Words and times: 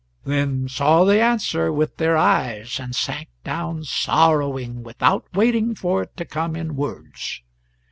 then 0.23 0.67
saw 0.67 1.03
the 1.03 1.21
answer 1.21 1.71
with 1.71 1.97
their 1.97 2.17
eyes 2.17 2.79
and 2.79 2.95
sank 2.95 3.29
down 3.43 3.83
sorrowing, 3.83 4.81
without 4.81 5.25
waiting 5.35 5.75
for 5.75 6.01
it 6.01 6.17
to 6.17 6.25
come 6.25 6.55
in 6.55 6.75
words. 6.75 7.43